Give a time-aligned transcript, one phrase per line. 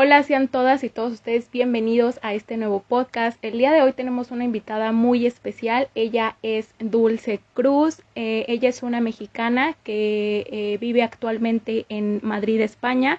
[0.00, 3.36] Hola, sean todas y todos ustedes bienvenidos a este nuevo podcast.
[3.44, 5.88] El día de hoy tenemos una invitada muy especial.
[5.96, 8.02] Ella es Dulce Cruz.
[8.14, 13.18] Eh, ella es una mexicana que eh, vive actualmente en Madrid, España.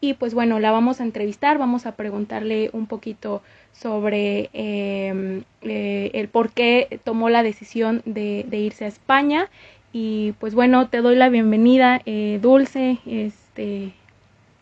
[0.00, 3.42] Y pues bueno, la vamos a entrevistar, vamos a preguntarle un poquito
[3.72, 9.50] sobre em, eh, el por qué tomó la decisión de, de, irse a España.
[9.92, 12.02] Y pues bueno, te doy la bienvenida,
[12.40, 12.98] Dulce.
[13.04, 13.94] Este,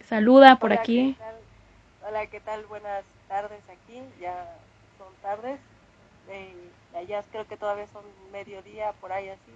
[0.09, 1.15] saluda por Hola, aquí.
[2.13, 2.67] Hola, ¿qué tal?
[2.67, 4.47] Buenas tardes aquí, ya
[4.99, 5.59] son tardes.
[6.29, 9.53] Eh, allá creo que todavía son mediodía, por ahí así.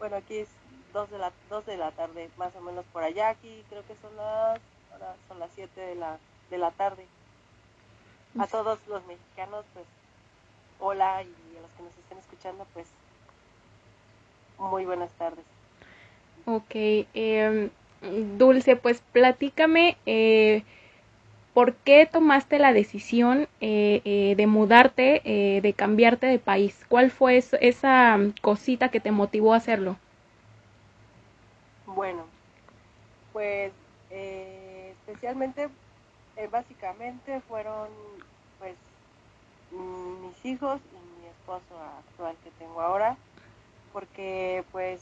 [0.00, 0.48] Bueno, aquí es
[0.92, 3.28] dos de la dos de la tarde, más o menos por allá.
[3.28, 4.60] Aquí creo que son las
[4.92, 6.18] ahora son las 7 de la
[6.50, 7.06] de la tarde.
[8.40, 9.86] A todos los mexicanos, pues
[10.80, 12.88] hola y a los que nos estén escuchando, pues
[14.58, 15.44] muy buenas tardes.
[16.44, 17.70] Ok, eh,
[18.36, 19.96] Dulce, pues platícame.
[20.06, 20.64] Eh,
[21.54, 26.84] ¿por qué tomaste la decisión eh, eh, de mudarte, eh, de cambiarte de país?
[26.88, 29.96] ¿Cuál fue eso, esa cosita que te motivó a hacerlo?
[31.86, 32.26] Bueno,
[33.32, 33.72] pues
[34.10, 35.70] eh, especialmente,
[36.36, 37.88] eh, básicamente fueron
[38.58, 38.78] pues
[39.70, 43.16] mis hijos y mi esposo actual que tengo ahora,
[43.92, 45.00] porque pues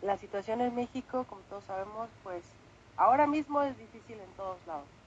[0.00, 2.44] la situación en México, como todos sabemos, pues
[2.96, 4.97] ahora mismo es difícil en todos lados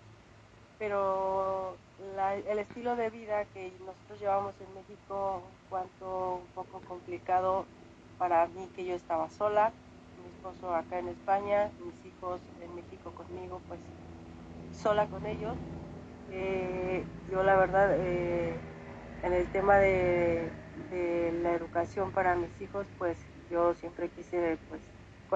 [0.81, 1.77] pero
[2.15, 7.67] la, el estilo de vida que nosotros llevamos en México un cuanto un poco complicado
[8.17, 9.71] para mí que yo estaba sola,
[10.19, 13.79] mi esposo acá en España, mis hijos en México conmigo, pues
[14.75, 15.53] sola con ellos.
[16.31, 18.55] Eh, yo la verdad eh,
[19.21, 20.49] en el tema de,
[20.89, 23.19] de, la educación para mis hijos, pues
[23.51, 24.81] yo siempre quise, pues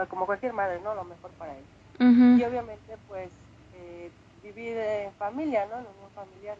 [0.09, 0.96] como cualquier madre, ¿no?
[0.96, 1.70] Lo mejor para ellos.
[2.00, 2.40] Uh -huh.
[2.40, 3.30] Y obviamente pues
[4.46, 5.80] vivir en familia, ¿no?
[5.80, 6.58] En unión familiar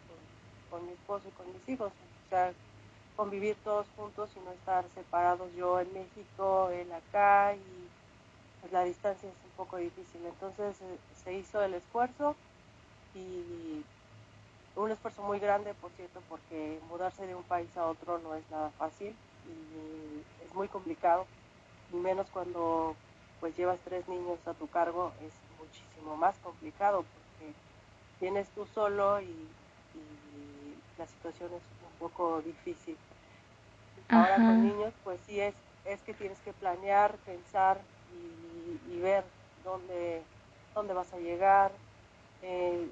[0.70, 1.92] con, con, mi esposo y con mis hijos.
[1.92, 2.52] O sea,
[3.14, 7.88] convivir todos juntos y no estar separados, yo en México, él acá, y
[8.60, 10.20] pues la distancia es un poco difícil.
[10.26, 12.34] Entonces eh, se hizo el esfuerzo
[13.14, 13.84] y
[14.74, 18.48] un esfuerzo muy grande, por cierto, porque mudarse de un país a otro no es
[18.50, 19.14] nada fácil
[19.46, 21.26] y es muy complicado,
[21.92, 22.94] y menos cuando
[23.40, 27.52] pues llevas tres niños a tu cargo, es muchísimo más complicado porque
[28.20, 32.96] vienes tú solo y, y, la situación es un poco difícil.
[34.08, 34.46] Ahora Ajá.
[34.46, 35.54] con niños, pues sí es,
[35.84, 37.78] es que tienes que planear, pensar
[38.14, 39.24] y, y ver
[39.64, 40.22] dónde,
[40.74, 41.70] dónde vas a llegar,
[42.42, 42.88] eh,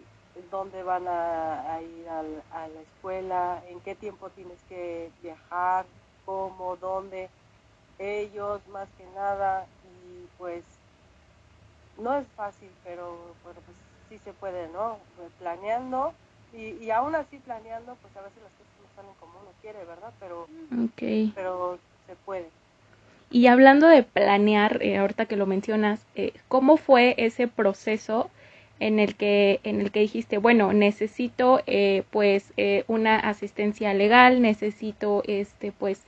[0.50, 5.86] dónde van a, a ir al, a la escuela, en qué tiempo tienes que viajar,
[6.24, 7.30] cómo, dónde,
[7.98, 10.64] ellos más que nada, y pues
[11.98, 13.76] no es fácil, pero bueno, pues
[14.14, 14.98] sí se puede, ¿no?
[15.16, 16.12] Pues planeando
[16.52, 19.78] y, y aún así planeando, pues a veces las cosas no salen como uno quiere,
[19.84, 20.12] ¿verdad?
[20.20, 20.46] Pero,
[20.92, 21.32] okay.
[21.34, 22.48] pero se puede.
[23.30, 28.30] Y hablando de planear, eh, ahorita que lo mencionas, eh, ¿cómo fue ese proceso
[28.78, 32.52] en el que en el que dijiste, bueno, necesito eh, pues
[32.86, 36.02] una asistencia legal, necesito este pues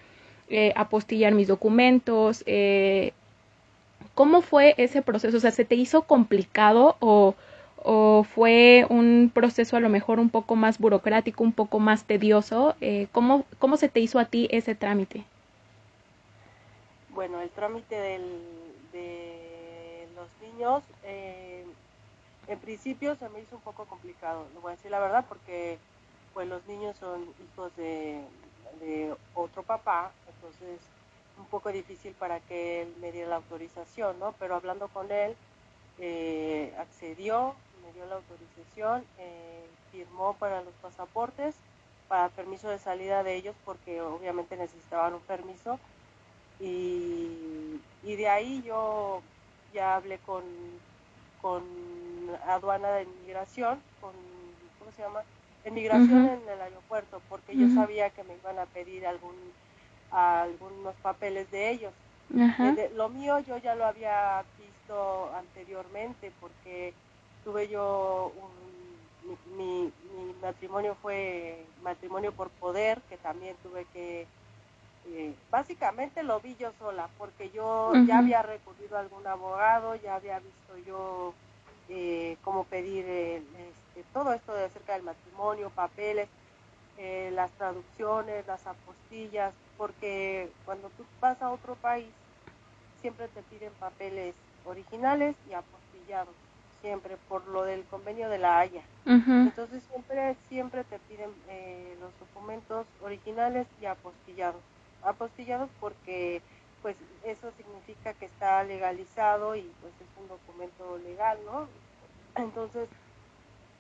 [0.74, 2.44] apostillar mis documentos,
[4.14, 5.36] ¿cómo fue ese proceso?
[5.36, 7.34] O sea, ¿se te hizo complicado o,
[7.86, 12.74] o fue un proceso a lo mejor un poco más burocrático, un poco más tedioso?
[12.80, 15.24] Eh, ¿cómo, ¿Cómo se te hizo a ti ese trámite?
[17.14, 18.22] Bueno, el trámite del,
[18.92, 21.64] de los niños, eh,
[22.48, 25.78] en principio se me hizo un poco complicado, lo voy a decir la verdad, porque
[26.34, 27.22] pues los niños son
[27.52, 28.20] hijos de,
[28.80, 30.80] de otro papá, entonces
[31.38, 34.34] un poco difícil para que él me diera la autorización, ¿no?
[34.38, 35.34] Pero hablando con él,
[35.98, 37.54] eh, accedió,
[37.86, 41.54] me dio la autorización, eh, firmó para los pasaportes,
[42.08, 45.78] para permiso de salida de ellos, porque obviamente necesitaban un permiso.
[46.60, 49.22] Y, y de ahí yo
[49.72, 50.42] ya hablé con,
[51.40, 51.62] con
[52.46, 54.12] aduana de inmigración, con,
[54.78, 55.22] ¿cómo se llama?
[55.64, 56.42] Inmigración uh -huh.
[56.42, 57.68] en el aeropuerto, porque uh -huh.
[57.68, 59.34] yo sabía que me iban a pedir algún
[60.10, 61.92] algunos papeles de ellos.
[62.28, 66.92] De, lo mío yo ya lo había visto anteriormente porque
[67.46, 74.26] tuve yo un, mi, mi, mi, matrimonio fue matrimonio por poder que también tuve que
[75.06, 78.06] eh, básicamente lo vi yo sola porque yo uh -huh.
[78.08, 81.34] ya había recurrido a algún abogado ya había visto yo
[81.88, 86.28] eh, cómo pedir este, todo esto de acerca del matrimonio papeles
[86.98, 92.08] eh, las traducciones las apostillas porque cuando tú vas a otro país
[93.00, 94.34] siempre te piden papeles
[94.64, 96.34] originales y apostillados.
[96.80, 98.82] Siempre, por lo del convenio de la Haya.
[99.06, 104.62] Entonces siempre, siempre te piden eh, los documentos originales y apostillados.
[105.02, 106.42] Apostillados porque
[106.82, 111.66] pues eso significa que está legalizado y pues es un documento legal, ¿no?
[112.36, 112.88] Entonces,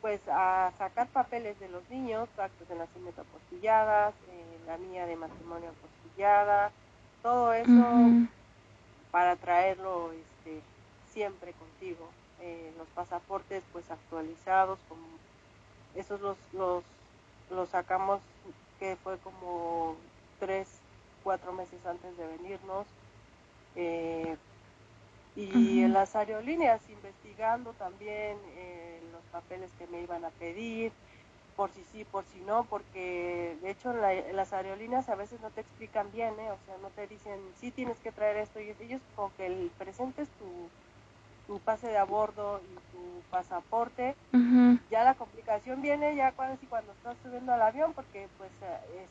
[0.00, 5.16] pues a sacar papeles de los niños, actos de nacimiento apostilladas, eh, la mía de
[5.16, 6.70] matrimonio apostillada,
[7.22, 8.28] todo eso
[9.10, 10.60] para traerlo este,
[11.12, 12.08] siempre contigo.
[12.40, 15.06] Eh, los pasaportes pues actualizados, como
[15.94, 16.84] esos los, los,
[17.50, 18.20] los sacamos
[18.78, 19.96] que fue como
[20.38, 20.68] tres
[21.24, 22.86] cuatro meses antes de venirnos.
[23.74, 24.36] Eh,
[25.34, 30.92] y en las aerolíneas investigando también eh, los papeles que me iban a pedir,
[31.56, 35.50] por si sí, por si no, porque de hecho en, las aerolíneas a veces no
[35.50, 36.50] te explican bien, ¿eh?
[36.50, 39.70] o sea, no te dicen, sí tienes que traer esto, y ellos con que el,
[39.76, 40.70] presentes tu,
[41.46, 44.14] tu pase de a bordo y tu pasaporte,
[44.90, 48.50] ya la complicación viene ya cuando, cuando estás subiendo al avión, porque pues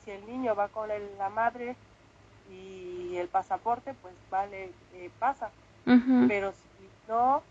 [0.04, 1.76] si el niño va con la madre,
[2.52, 5.50] y el pasaporte, pues vale, eh, pasa.
[6.28, 7.44] Pero si no,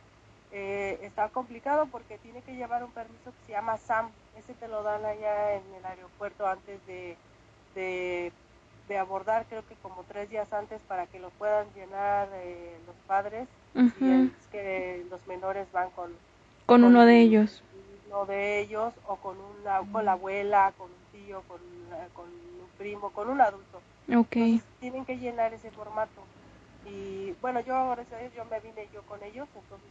[0.53, 4.11] eh, está complicado porque tiene que llevar un permiso que se llama SAM.
[4.37, 7.17] Ese te lo dan allá en el aeropuerto antes de,
[7.75, 8.33] de,
[8.99, 13.49] abordar, creo que como tres días antes para que lo puedan llenar eh, los padres.
[13.75, 16.13] Y es que los menores van con,
[16.67, 17.63] con, uno de ellos.
[18.09, 21.59] Uno de ellos o con, una, con la abuela, con un tío, con,
[22.15, 23.81] con un primo, con un adulto.
[24.15, 24.61] Okay.
[24.81, 26.23] tienen que llenar ese formato.
[26.87, 29.89] Y bueno, yo gracias a yo me vine yo con ellos, entonces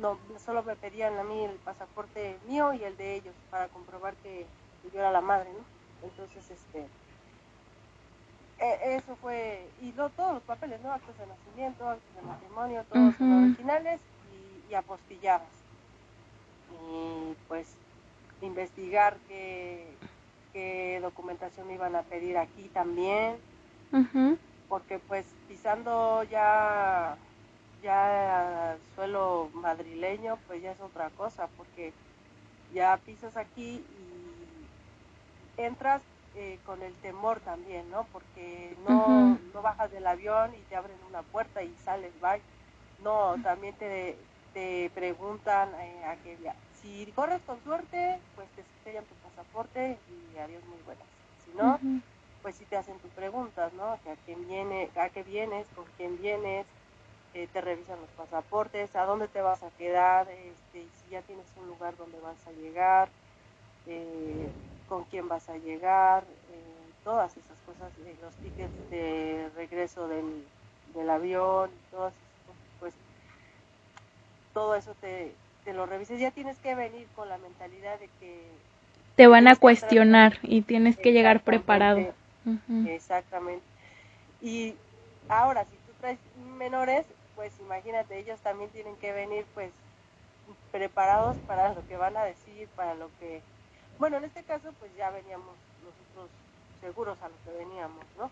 [0.00, 4.14] no, solo me pedían a mí el pasaporte mío y el de ellos para comprobar
[4.16, 4.46] que,
[4.92, 6.08] yo era la madre, ¿no?
[6.08, 6.86] Entonces, este,
[8.62, 10.92] e, eso fue, y no, todos los papeles, ¿no?
[10.92, 14.00] Actos de nacimiento, actos de matrimonio, todos son originales
[14.32, 15.48] y, y apostillados.
[16.70, 17.74] Y pues
[18.40, 19.86] investigar que
[20.52, 23.36] qué documentación me iban a pedir aquí también,
[24.68, 27.16] porque pues pisando ya
[27.82, 31.92] ya suelo madrileño, pues ya es otra cosa, porque
[32.72, 33.84] ya pisas aquí
[35.58, 36.00] y entras
[36.34, 38.06] eh, con el temor también, ¿no?
[38.12, 42.42] Porque no, no bajas del avión y te abren una puerta y sales, bye.
[42.98, 44.18] No, también te,
[44.52, 46.38] te preguntan eh, a qué
[46.72, 51.06] si corres con suerte, pues te sellan tu pasaporte y adiós muy buenas.
[51.44, 51.80] Si no,
[52.42, 54.00] pues sí te hacen tus preguntas, ¿no?
[54.02, 56.66] Que a quién viene, a qué vienes, con quién vienes,
[57.34, 61.56] eh, te revisan los pasaportes, a dónde te vas a quedar, este, si ya tienes
[61.56, 63.10] un lugar donde vas a llegar,
[63.86, 64.50] eh,
[64.92, 66.22] con quién vas a llegar,
[66.52, 67.90] eh, todas esas cosas,
[68.22, 70.44] los tickets de regreso del,
[70.94, 72.94] del avión, todas esas cosas, pues
[74.52, 75.32] todo eso te,
[75.64, 78.42] te lo revises, ya tienes que venir con la mentalidad de que...
[79.16, 82.12] Te van a cuestionar y tienes que llegar preparado.
[82.86, 83.64] Exactamente.
[84.42, 84.74] Y
[85.30, 86.18] ahora, si tú traes
[86.58, 89.70] menores, pues imagínate, ellos también tienen que venir pues
[90.70, 93.40] preparados para lo que van a decir, para lo que...
[93.98, 95.54] Bueno, en este caso pues ya veníamos
[95.84, 96.30] nosotros
[96.80, 98.30] seguros a lo que veníamos, ¿no?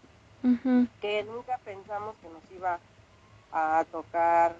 [1.00, 2.78] Que nunca pensamos que nos iba
[3.52, 4.56] a tocar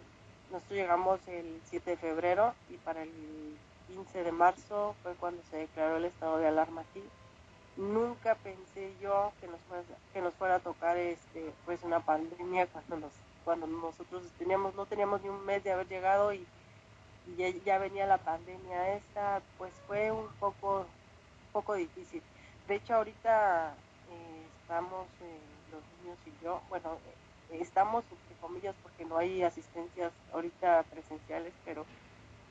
[0.50, 3.56] nosotros llegamos el 7 de febrero y para el
[3.86, 7.02] 15 de marzo fue cuando se declaró el estado de alarma aquí.
[7.76, 12.66] Nunca pensé yo que nos fuera, que nos fuera a tocar este pues una pandemia
[12.66, 13.12] cuando nos
[13.44, 16.44] cuando nosotros teníamos no teníamos ni un mes de haber llegado y,
[17.36, 20.86] ya, venía la pandemia esta, pues fue un poco
[21.52, 22.22] poco difícil.
[22.68, 23.74] De hecho ahorita
[24.10, 25.38] eh, estamos eh,
[25.72, 26.98] los niños y yo, bueno,
[27.50, 31.84] estamos, entre comillas, porque no hay asistencias ahorita presenciales, pero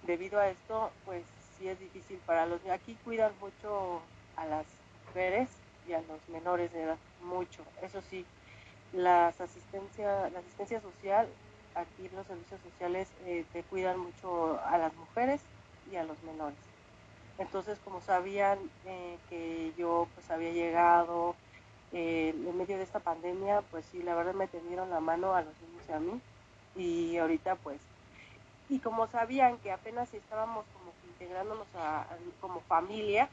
[0.04, 1.24] debido a esto, pues
[1.58, 4.02] sí es difícil para los Aquí cuidan mucho
[4.36, 4.66] a las
[5.08, 5.50] mujeres
[5.88, 7.64] y a los menores de edad, mucho.
[7.82, 8.26] Eso sí,
[8.94, 11.28] las asistencia, la asistencia social,
[11.80, 15.42] aquí los servicios sociales eh, te cuidan mucho a las mujeres
[15.92, 16.58] y a los menores.
[17.38, 21.36] Entonces, como sabían eh, que yo pues había llegado,
[21.92, 25.42] eh, en medio de esta pandemia, pues sí, la verdad me tendieron la mano a
[25.42, 26.22] los niños y a mí.
[26.76, 27.80] Y ahorita pues,
[28.70, 32.06] y como sabían que apenas estábamos como integrándonos a,
[32.40, 33.28] como familia,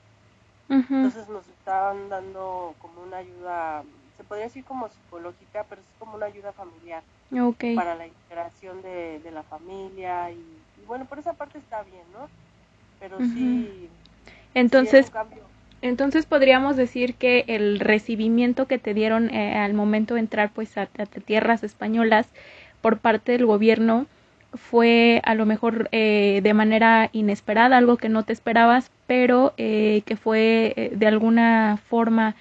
[0.69, 3.85] entonces nos estaban dando como una ayuda,
[4.17, 7.03] se podría decir como psicológica, pero es como una ayuda familiar
[7.75, 10.43] para la integración de, la familia y,
[10.87, 12.29] bueno, por esa parte está bien, ¿no?
[13.01, 13.89] Pero sí...
[14.55, 15.13] Entonces,
[15.83, 20.79] entonces podríamos decir que el recibimiento que te dieron eh, al momento de entrar pues
[20.79, 22.27] a, tierras españolas
[22.81, 24.07] por parte del gobierno
[24.57, 30.03] fue a lo mejor eh, de manera inesperada, algo que no te esperabas, pero eh,
[30.07, 32.35] que fue eh, de alguna forma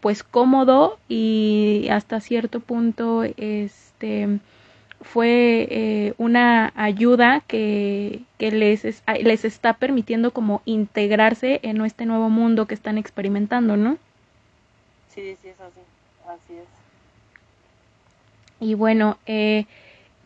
[0.00, 4.38] pues cómodo y hasta cierto punto este
[5.00, 8.84] fue una ayuda que, que les,
[9.22, 13.98] les está permitiendo como integrarse en este nuevo mundo que están experimentando, ¿no?
[15.16, 15.80] Sí, sí, es así,
[16.28, 16.68] así es.
[18.60, 19.66] Y bueno, eh,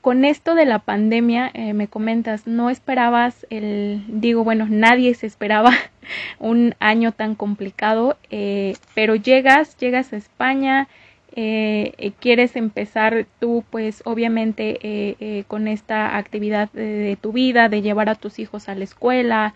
[0.01, 5.27] con esto de la pandemia, eh, me comentas, no esperabas el, digo, bueno, nadie se
[5.27, 5.73] esperaba
[6.39, 10.89] un año tan complicado, eh, pero llegas, llegas a España,
[11.37, 18.09] eh, quieres empezar tú, pues obviamente con esta actividad de, de, tu vida, de llevar
[18.09, 19.55] a tus hijos a la escuela,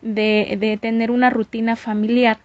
[0.00, 2.38] de, de tener una rutina familiar.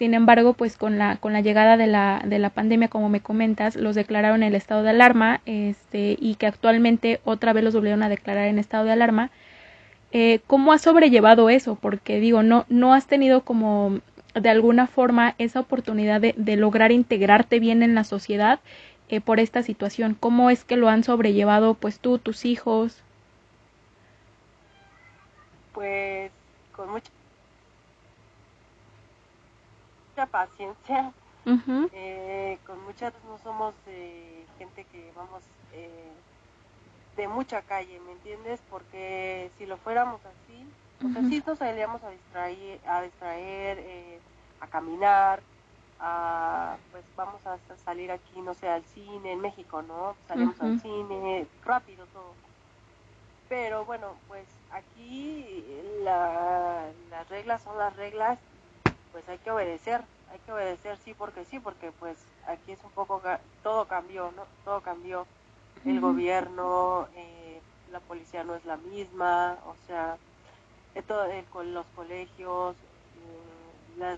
[0.00, 3.20] Sin embargo, pues con la, con la llegada de la, de la pandemia, como me
[3.20, 7.74] comentas, los declararon en el estado de alarma este, y que actualmente otra vez los
[7.74, 9.30] volvieron a declarar en estado de alarma.
[10.10, 11.74] Eh, ¿Cómo has sobrellevado eso?
[11.74, 14.00] Porque digo, no, no has tenido como
[14.32, 18.58] de alguna forma esa oportunidad de, de lograr integrarte bien en la sociedad
[19.10, 20.16] eh, por esta situación.
[20.18, 23.02] ¿Cómo es que lo han sobrellevado pues tú, tus hijos?
[25.74, 26.32] Pues
[26.74, 27.10] con mucha
[30.26, 31.12] paciencia.
[31.92, 36.12] eh, con muchas no somos eh, gente que vamos eh,
[37.16, 38.60] de mucha calle, ¿me entiendes?
[38.70, 40.64] Porque si lo fuéramos así,
[41.00, 44.18] pues así nos salíamos a distraer, a distraer, eh,
[44.60, 45.40] a caminar,
[45.98, 50.14] a, pues vamos a salir aquí, no sé, al cine en México, ¿no?
[50.28, 52.34] Salimos al cine, rápido todo.
[53.48, 55.64] Pero bueno, pues aquí
[56.04, 58.38] la, las reglas son las reglas
[59.12, 62.90] pues hay que obedecer, hay que obedecer sí porque sí, porque pues aquí es un
[62.90, 63.22] poco,
[63.62, 64.44] todo cambió, ¿no?
[64.64, 65.26] Todo cambió.
[65.84, 70.18] El gobierno, eh, la policía no es la misma, o sea,
[71.06, 72.76] todo, eh, con los colegios,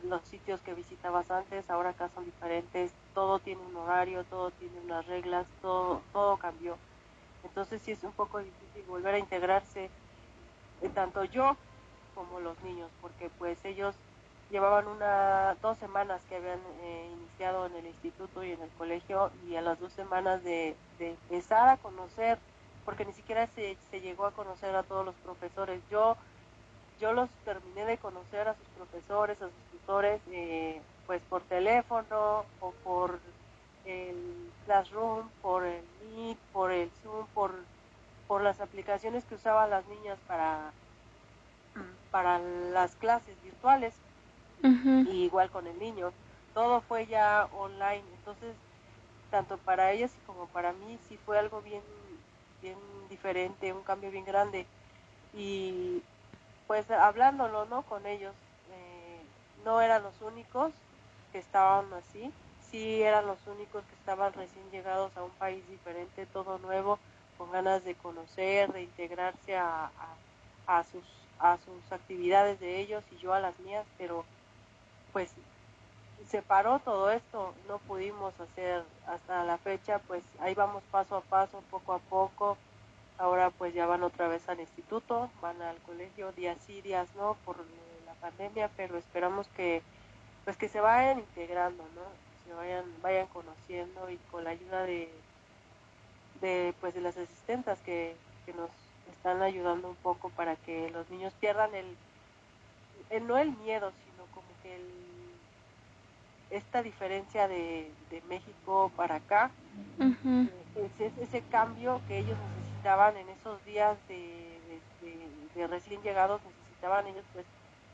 [0.05, 4.79] los sitios que visitabas antes, ahora acá son diferentes, todo tiene un horario, todo tiene
[4.81, 6.77] unas reglas, todo, todo cambió.
[7.45, 9.91] Entonces sí es un poco difícil volver a integrarse,
[10.83, 11.57] eh, tanto yo
[12.15, 13.95] como los niños, porque pues ellos
[14.53, 19.33] llevaban una dos semanas que habían eh, iniciado en el instituto y en el colegio
[19.49, 22.39] y a las dos semanas de, empezar a conocer
[22.85, 25.81] porque ni siquiera se, se, llegó a conocer a todos los profesores.
[25.91, 26.17] Yo
[27.01, 32.45] yo los terminé de conocer a sus profesores a sus tutores eh, pues por teléfono
[32.61, 33.19] o por
[33.87, 35.83] el Classroom por el
[36.15, 37.55] Meet por el Zoom por
[38.29, 40.73] por las aplicaciones que usaban las niñas para
[42.13, 43.95] para las clases virtuales
[44.63, 46.13] y igual con el niño.
[46.55, 48.55] Todo fue ya online, entonces
[49.31, 51.83] tanto para ellas como para mí sí fue algo bien,
[52.61, 52.77] bien
[53.09, 54.67] diferente, un cambio bien grande.
[55.35, 56.03] Y
[56.67, 57.83] pues hablándolo, ¿no?
[57.83, 58.35] Con ellos,
[58.71, 59.21] eh,
[59.65, 60.73] no eran los únicos
[61.33, 62.33] que estaban así,
[62.71, 66.99] sí eran los únicos que estaban recién llegados a un país diferente, todo nuevo,
[67.39, 69.91] con ganas de conocer, de integrarse a,
[70.67, 71.05] a, a sus,
[71.39, 74.25] a sus actividades de ellos y yo a las mías, pero
[75.13, 75.33] pues
[76.29, 81.21] se paró todo esto, no pudimos hacer hasta la fecha, pues ahí vamos paso a
[81.21, 82.57] paso, poco a poco.
[83.19, 87.37] Ahora pues ya van otra vez al instituto, van al colegio días sí, días no,
[87.45, 87.57] por
[88.07, 89.83] la pandemia, pero esperamos que
[90.45, 92.03] pues que se vayan integrando, ¿no?
[92.47, 95.13] Se vayan vayan conociendo y con la ayuda de
[96.41, 98.71] de pues de las asistentas que, que nos
[99.13, 101.97] están ayudando un poco para que los niños pierdan el,
[103.11, 104.12] el no el miedo, sino
[104.75, 105.03] el
[106.53, 109.51] esta diferencia de, de México para acá,
[110.99, 114.59] es, ese cambio que ellos necesitaban en esos días de,
[115.55, 117.47] de, recién llegados, necesitaban ellos pues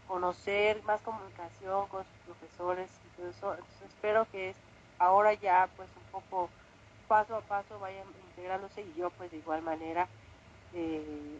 [0.08, 3.52] conocer más comunicación con sus profesores y todo eso.
[3.52, 4.54] Entonces espero que
[4.98, 6.48] ahora ya pues un poco
[7.06, 10.08] paso a paso vayan integrándose y yo pues de igual manera
[10.74, 11.38] eh,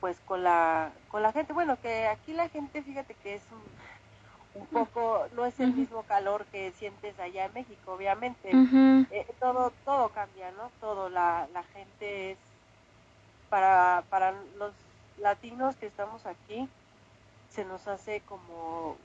[0.00, 3.42] pues con la con la gente bueno que aquí la gente fíjate que es
[4.54, 8.50] un, poco, no es el mismo calor que sientes allá en México, obviamente.
[9.10, 10.70] Eh, todo, todo cambia, ¿no?
[10.80, 12.38] Todo, la, la gente es,
[13.48, 14.72] para, para los
[15.18, 16.68] latinos que estamos aquí,
[17.50, 18.96] se nos hace como,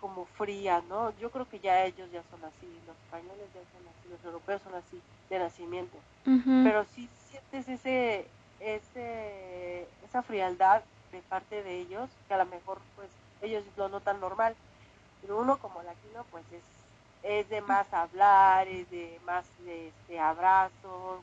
[0.00, 1.12] como fría, ¿no?
[1.18, 4.62] Yo creo que ya ellos ya son así, los españoles ya son así, los europeos
[4.62, 5.96] son así, de nacimiento.
[6.24, 8.26] Pero sí sientes ese,
[8.60, 13.08] ese, esa frialdad de parte de ellos, que a lo mejor pues
[13.42, 14.54] ellos lo notan normal,
[15.22, 16.62] pero uno como latino pues es,
[17.22, 21.22] es de más hablar, es de más de, este abrazo,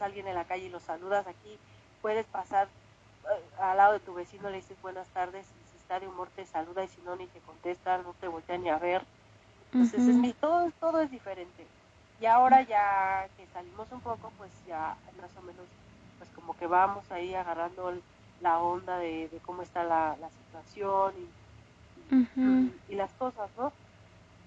[0.00, 1.58] a alguien en la calle y lo saludas aquí,
[2.02, 2.68] puedes pasar
[3.24, 6.28] eh, al lado de tu vecino, le dices buenas tardes, y si está de humor
[6.34, 9.02] te saluda y si no ni te contesta, no te voltea ni a ver.
[9.72, 11.66] Entonces es mi, todo, todo es diferente.
[12.20, 15.66] Y ahora ya que salimos un poco, pues ya más o menos,
[16.18, 17.92] pues como que vamos ahí agarrando
[18.40, 21.45] la onda de, cómo está la, situación y,
[22.88, 23.72] y, las cosas, ¿no?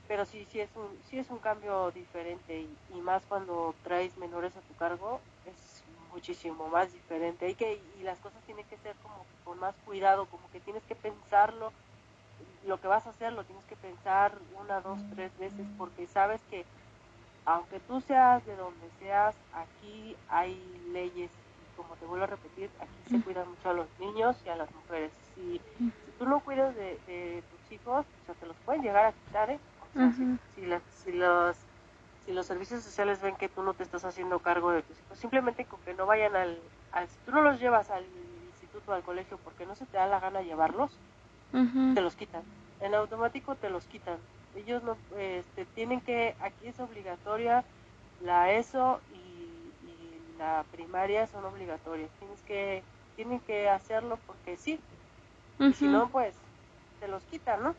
[0.08, 4.56] Pero sí, sí es un, sí es un cambio diferente y, más cuando traes menores
[4.56, 7.46] a tu cargo, es muchísimo más diferente.
[7.46, 10.84] Hay que, y las cosas tienen que ser como con más cuidado, como que tienes
[10.84, 11.72] que pensarlo,
[12.66, 16.42] lo que vas a hacer lo tienes que pensar una, dos, tres veces, porque sabes
[16.50, 16.66] que
[17.46, 20.56] aunque tú seas de donde seas, aquí hay
[20.92, 21.49] leyes, y
[21.80, 24.70] como te vuelvo a repetir, aquí se cuidan mucho a los niños y a las
[24.74, 25.12] mujeres.
[25.36, 25.62] Si,
[26.18, 29.60] tú no cuidas de, tus hijos, o sea, te los pueden llegar a quitar, ¿eh?
[30.56, 30.66] si,
[31.14, 31.56] los,
[32.26, 35.18] si los servicios sociales ven que tú no te estás haciendo cargo de tus hijos,
[35.18, 36.58] simplemente con que no vayan al,
[37.08, 38.04] si tú no los llevas al
[38.52, 40.92] instituto, al colegio, porque no se te da la gana llevarlos,
[41.52, 42.44] te los quitan.
[42.82, 44.18] En automático te los quitan.
[44.56, 47.64] Ellos no, este, tienen que, aquí es obligatoria
[48.22, 49.29] la ESO y,
[50.40, 52.10] la primaria son obligatorias.
[52.20, 52.82] Tienes que,
[53.16, 54.80] tienen que hacerlo porque sí.
[55.76, 56.34] Si no, pues
[57.02, 57.76] te los quitan, ¿no?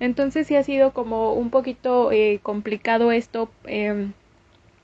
[0.00, 4.12] Entonces sí ha sido como un poquito eh, complicado esto, em,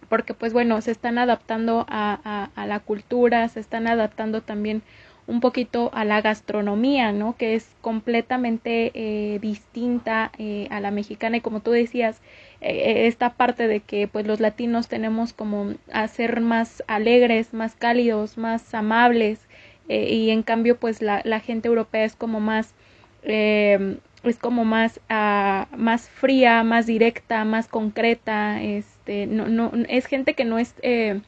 [0.09, 4.83] porque pues bueno, se están adaptando a, a, la cultura, se están adaptando también
[5.27, 7.37] un poquito a la gastronomía, ¿no?
[7.37, 12.21] Que es completamente eh, distinta eh, a la mexicana y como tú decías,
[12.61, 18.39] esta parte de que pues los latinos tenemos como a ser más alegres, más cálidos,
[18.39, 19.41] más amables
[19.89, 22.75] y en cambio pues la, la gente europea es como más
[23.23, 30.07] em, es como más, uh, más fría, más directa, más concreta, este, no, no, es
[30.07, 31.21] gente que no es, eh,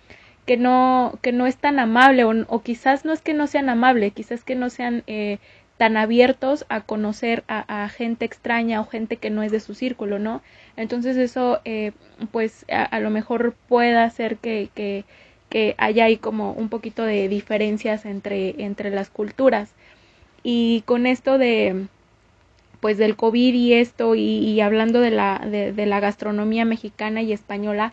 [0.49, 3.69] que no, que no es tan amable, o, o, quizás no es que no sean
[3.69, 5.37] amables, quizás que no sean eh,
[5.77, 10.19] tan abiertos a conocer a, gente extraña o gente que no es de su círculo,
[10.19, 10.41] ¿no?
[10.77, 11.93] Entonces eso, eh,
[12.33, 15.05] pues, a, lo mejor pueda hacer que, que,
[15.51, 19.75] que haya ahí como un poquito de diferencias entre, entre las culturas.
[20.43, 21.89] Y con esto de,
[22.81, 27.93] pues del COVID y esto y, hablando de la, de, la gastronomía mexicana y española,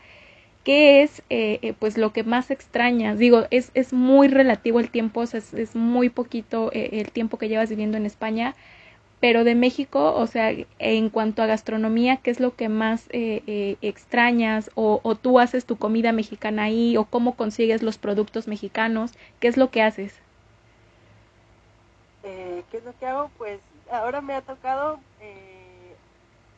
[0.65, 3.17] ¿qué es eh, eh, pues lo que más extrañas?
[3.17, 7.47] Digo, es, es muy relativo el tiempo, sea, es, muy poquito eh, el tiempo que
[7.47, 8.55] llevas viviendo en España,
[9.21, 14.69] pero de México, o sea, en cuanto a gastronomía, ¿qué es lo que más extrañas?
[14.75, 16.97] O, o tú haces tu comida mexicana ahí?
[16.97, 19.13] ¿O cómo consigues los productos mexicanos?
[19.39, 20.13] ¿Qué es lo que haces?
[22.23, 23.31] ¿Qué es lo que hago?
[23.37, 25.95] Pues ahora me ha tocado, eh,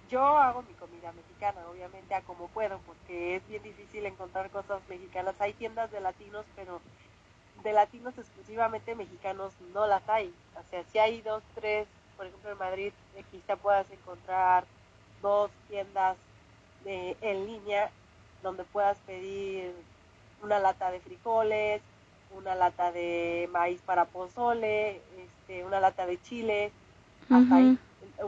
[0.09, 4.81] yo hago mi comida mexicana, obviamente a como puedo, porque es bien difícil encontrar cosas
[4.89, 5.35] mexicanas.
[5.39, 6.81] Hay tiendas de latinos, pero
[7.63, 10.33] de latinos exclusivamente mexicanos no las hay.
[10.55, 12.93] O sea, si hay dos, tres, por ejemplo en Madrid,
[13.31, 14.65] quizá puedas encontrar
[15.21, 16.17] dos tiendas
[16.83, 17.89] de, en línea
[18.43, 19.73] donde puedas pedir
[20.41, 21.81] una lata de frijoles,
[22.31, 26.71] una lata de maíz para pozole, este, una lata de chile,
[27.29, 27.77] hasta ahí,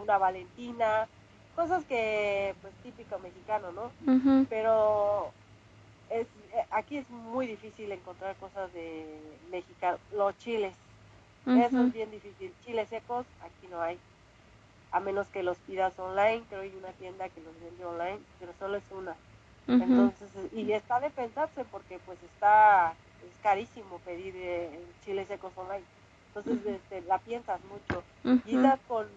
[0.01, 1.07] una Valentina,
[1.59, 3.91] cosas que, pues típico mexicano, ¿no?
[4.49, 5.31] Pero
[6.09, 9.19] es, eh, aquí es muy difícil encontrar cosas de
[9.51, 10.73] mexicano, los chiles,
[11.45, 13.97] eso es bien difícil, chiles secos aquí no hay,
[14.91, 18.19] a menos que los pidas online, creo que hay una tienda que los vende online,
[18.39, 19.15] pero solo es una.
[19.67, 25.83] Entonces, y está de pensarse porque pues está, es carísimo pedir eh, chiles secos online.
[26.33, 28.01] Entonces este, la piensas mucho.
[28.45, 28.55] Y
[28.87, 29.07] con,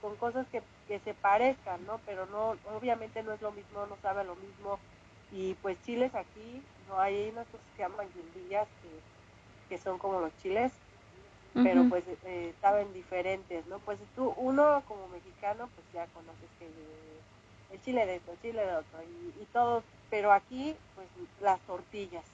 [0.00, 2.00] con cosas que, que se parezcan, ¿no?
[2.06, 4.78] Pero no, obviamente no es lo mismo, no sabe lo mismo.
[5.32, 9.98] Y pues chiles aquí, no hay unas cosas que se llaman guindillas que, que son
[9.98, 10.72] como los chiles,
[11.54, 13.80] pero pues eh, saben diferentes, ¿no?
[13.80, 16.68] Pues tú, uno como mexicano, pues ya conoces que
[17.74, 21.08] el chile de esto, el chile de otro, y, y todos, pero aquí, pues
[21.40, 22.24] las tortillas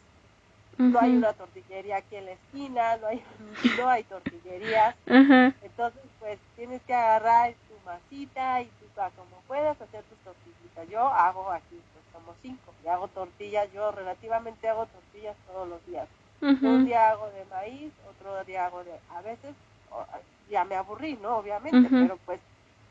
[0.79, 3.23] no hay una tortillería aquí en la esquina, no hay,
[3.79, 4.95] no hay tortillerías.
[5.07, 8.85] Entonces, pues tienes que agarrar tu masita y tú,
[9.17, 10.89] como puedas, hacer tus tortillitas.
[10.89, 15.85] Yo hago aquí, pues somos cinco, y hago tortillas, yo relativamente hago tortillas todos los
[15.87, 16.09] días.
[16.41, 19.55] Un día hago de maíz, otro día hago de, a veces,
[20.51, 21.39] ya me aburrí, ¿no?
[21.39, 22.39] Obviamente, pero pues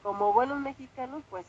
[0.02, 1.46] como buenos mexicanos, pues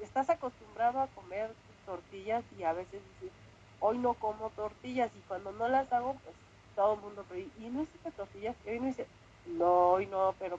[0.00, 1.50] estás acostumbrado a comer
[1.86, 3.32] tortillas y a veces dices,
[3.80, 6.36] hoy no como tortillas y cuando no las hago, pues
[6.74, 8.56] todo el mundo, ¿y no hiciste tortillas?
[8.64, 9.06] Y hoy no dice,
[9.46, 10.58] no, hoy no, pero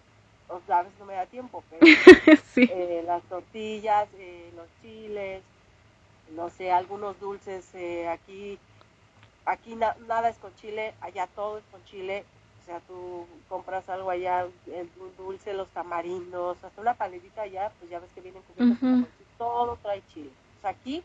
[0.49, 1.85] a veces no me da tiempo, pero
[2.55, 5.43] eh, las tortillas, eh, los chiles,
[6.35, 8.57] no sé, algunos dulces eh, aquí,
[9.45, 12.25] aquí nada es con chile, allá todo es con chile.
[12.61, 17.89] O sea, tú compras algo allá, el dulce, los tamarindos, hasta una paletita allá, pues
[17.89, 19.07] ya ves que vienen con
[19.39, 20.29] todo trae chile.
[20.57, 21.03] O sea, aquí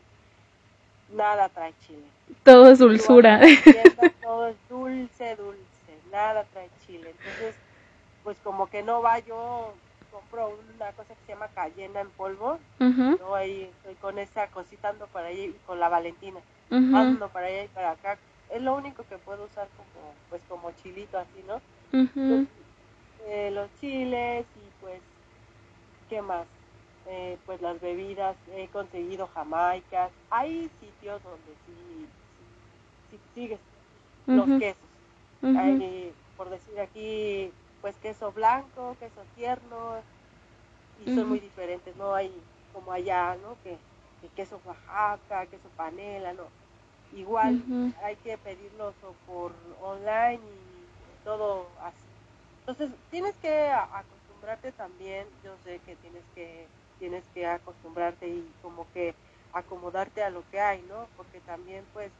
[1.15, 2.03] nada trae chile.
[2.43, 3.39] Todo es dulzura.
[4.21, 7.11] todo es dulce, dulce, nada trae chile.
[7.17, 7.55] Entonces,
[8.23, 9.73] pues como que no va yo
[10.15, 13.35] compro una cosa que se llama cayena en polvo, ¿no?
[13.35, 16.39] ahí estoy con esa cosita ando para ahí con la Valentina,
[16.71, 18.17] ando para allá y para acá,
[18.49, 21.61] es lo único que puedo usar como pues como chilito así, ¿no?
[23.27, 25.01] eh, los chiles y pues
[26.09, 26.45] qué más,
[27.07, 32.07] eh, pues las bebidas, he conseguido jamaicas, hay sitios donde sí,
[33.11, 33.59] sí, sigues
[34.25, 34.81] los quesos,
[35.43, 40.01] hay, por decir aquí pues queso blanco, queso tierno,
[41.05, 42.31] y son muy diferentes, no hay
[42.73, 43.55] como allá, ¿no?
[43.63, 43.77] Que,
[44.35, 46.45] queso Oaxaca, queso panela, no.
[47.15, 47.61] Igual
[48.03, 48.95] hay que pedirlos
[49.27, 51.95] por online y todo así.
[52.61, 56.65] Entonces, tienes que acostumbrarte también, yo sé que tienes que
[56.99, 59.13] tienes que acostumbrarte y como que
[59.53, 61.07] acomodarte a lo que hay, ¿no?
[61.15, 62.11] Porque también pues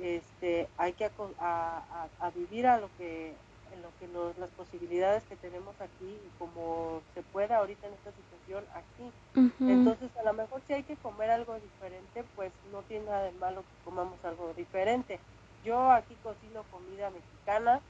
[0.00, 3.34] este hay que a vivir a lo que
[3.74, 8.12] en lo que las posibilidades que tenemos aquí y como se pueda ahorita en esta
[8.12, 9.10] situación aquí.
[9.60, 13.32] Entonces, a lo mejor si hay que comer algo diferente, pues no tiene nada de
[13.32, 15.18] malo que comamos algo diferente.
[15.64, 17.80] Yo aquí cocino comida mexicana,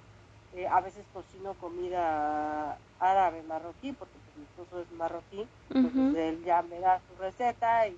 [0.56, 6.44] eh, a veces cocino comida árabe, marroquí, porque pues, mi esposo es marroquí, entonces él
[6.44, 7.96] ya me da su receta y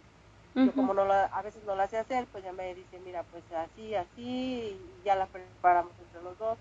[0.54, 3.24] yo como no la, a veces no la sé hacer, pues ya me dice, mira,
[3.24, 6.58] pues así, así, y ya la preparamos entre los dos.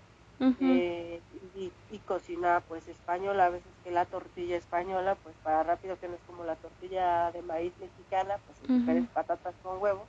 [0.60, 1.18] Eh,
[1.54, 6.08] y, y, cocina pues española, a veces que la tortilla española, pues para rápido que
[6.08, 10.04] no es como la tortilla de maíz mexicana, pues patatas con huevo.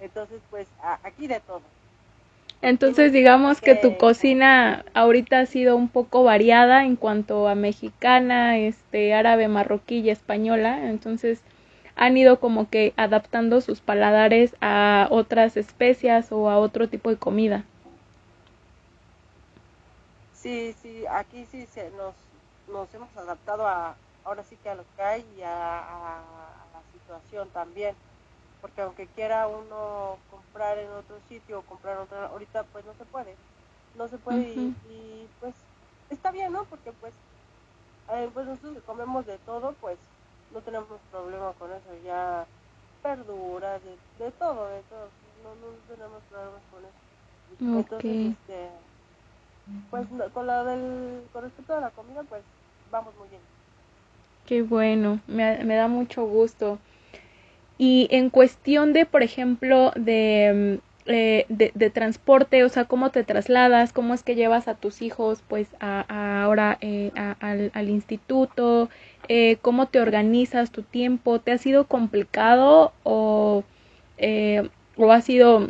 [0.00, 0.68] Entonces pues
[1.02, 1.62] aquí de todo.
[2.62, 8.56] Entonces digamos que tu cocina ahorita ha sido un poco variada en cuanto a mexicana,
[8.56, 11.42] este árabe, marroquí y española, entonces
[11.96, 17.16] han ido como que adaptando sus paladares a otras especias o a otro tipo de
[17.16, 17.64] comida.
[20.34, 22.14] Sí, sí, aquí sí se nos,
[22.68, 25.48] nos hemos adaptado a, ahora sí que a lo que hay y a,
[26.72, 27.94] la situación también,
[28.62, 33.04] porque aunque quiera uno comprar en otro sitio o comprar otra, ahorita pues no se
[33.06, 33.36] puede,
[33.94, 34.54] no se puede
[34.88, 35.54] y, pues
[36.10, 36.64] está bien, ¿no?
[36.66, 37.12] Porque pues,
[38.14, 39.98] eh, pues nosotros comemos de todo, pues
[40.50, 42.46] no tenemos problema con eso, ya
[43.02, 43.82] verduras,
[44.18, 45.10] de, todo, de todo,
[45.42, 47.02] no, no tenemos problemas con eso.
[47.80, 48.70] Entonces, este
[49.90, 52.42] pues con la del, con respecto a la comida, pues
[52.90, 53.42] vamos muy bien.
[54.46, 56.78] Qué bueno, me, me da mucho gusto.
[57.82, 63.24] Y en cuestión de, por ejemplo, de, mm, eh, de, transporte, o sea, cómo te
[63.24, 68.88] trasladas, cómo es que llevas a tus hijos, pues, a, ahora eh, al, instituto,
[69.26, 73.64] eh, cómo te organizas tu tiempo, ¿te ha sido complicado o,
[74.96, 75.68] o ha sido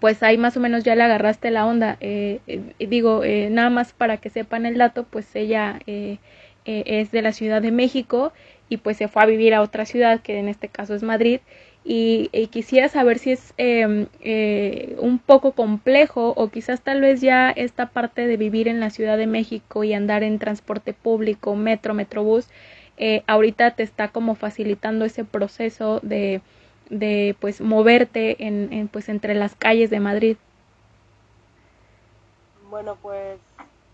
[0.00, 1.96] pues ahí más o menos ya le agarraste la onda.
[2.00, 6.18] Eh, eh digo, eh, nada más para que sepan el dato, pues ella eh,
[6.64, 8.32] es de la Ciudad de México
[8.70, 11.40] y pues se fue a vivir a otra ciudad, que en este caso es Madrid.
[11.84, 14.06] Y, quisiera saber si es em,
[14.98, 19.18] un poco complejo o quizás tal vez ya esta parte de vivir en la Ciudad
[19.18, 22.48] de México y andar en transporte público, metro, metrobús,
[23.26, 26.42] ahorita te está como facilitando ese proceso de
[26.90, 30.36] de pues moverte en, pues entre las calles de Madrid?
[32.68, 33.38] Bueno, pues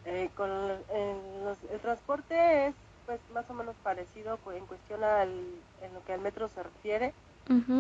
[0.07, 2.75] eh, con el transporte es
[3.07, 5.31] pues más o menos parecido en cuestión al,
[5.83, 7.13] en lo que al metro se refiere.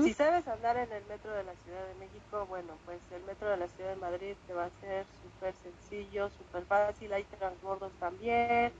[0.05, 3.51] Si sabes andar en el metro de la Ciudad de México, bueno, pues el metro
[3.51, 7.91] de la Ciudad de Madrid te va a ser súper sencillo, súper fácil, hay transbordos
[7.99, 8.71] también,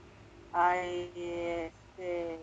[0.53, 1.11] hay
[1.97, 2.39] este,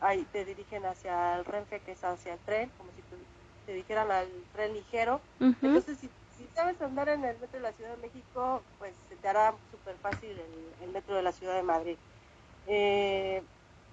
[0.00, 3.02] ahí te dirigen hacia el Renfe, que es hacia el tren, como si
[3.66, 5.20] te, dijeran al tren ligero.
[5.40, 6.08] Entonces, si,
[6.54, 9.94] sabes andar en el metro de la Ciudad de México, pues se te hará súper
[9.96, 10.36] fácil
[10.82, 11.96] el, metro de la Ciudad de Madrid.
[12.66, 13.42] Eh,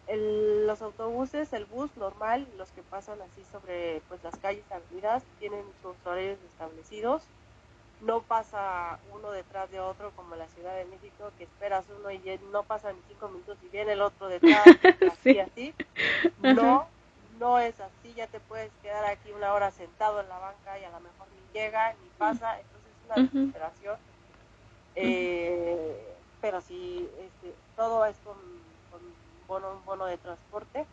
[0.07, 5.63] los autobuses, el bus normal, los que pasan así sobre pues las calles avenidas, tienen
[5.81, 7.23] sus horarios establecidos.
[8.01, 12.11] No pasa uno detrás de otro como en la Ciudad de México, que esperas uno
[12.11, 14.63] y no pasan cinco minutos y viene el otro detrás,
[15.11, 15.73] así, así.
[16.41, 16.85] No,
[17.39, 20.83] no es así, ya te puedes quedar aquí una hora sentado en la banca y
[20.83, 23.97] a lo mejor ni llega ni pasa, entonces es una desesperación.
[24.95, 28.35] Eh, pero sí, este, todo es con,
[29.57, 30.85] un bono de transporte.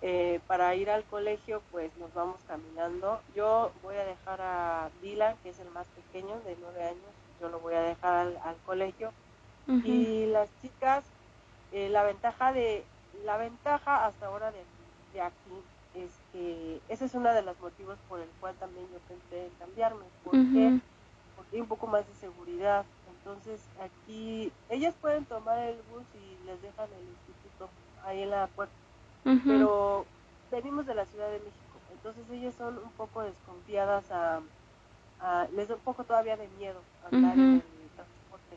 [0.00, 3.20] Eh, para ir al colegio, pues nos vamos caminando.
[3.34, 7.48] Yo voy a dejar a Dylan, que es el más pequeño, de nueve años, yo
[7.48, 9.12] lo voy a dejar al, colegio.
[9.84, 11.04] Y las chicas,
[11.72, 12.84] eh, la ventaja de
[13.24, 14.62] la ventaja hasta ahora de,
[15.12, 15.62] de, aquí
[15.94, 19.52] es que ese es uno de los motivos por el cual también yo pensé en
[19.58, 20.80] cambiarme, porque,
[21.36, 22.84] porque hay un poco más de seguridad.
[23.28, 27.68] Entonces aquí ellas pueden tomar el bus y les dejan el instituto
[28.02, 28.72] ahí en la puerta.
[29.22, 30.06] Pero
[30.50, 34.40] venimos de la Ciudad de México, entonces ellas son un poco desconfiadas a,
[35.54, 38.56] les da un poco todavía de miedo andar en el transporte.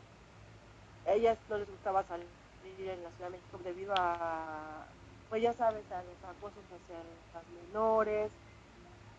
[1.06, 2.26] A ellas no les gustaba salir
[2.78, 4.86] en la Ciudad de México debido a,
[5.28, 6.96] pues ya sabes, a los acosos hacia
[7.34, 8.30] las menores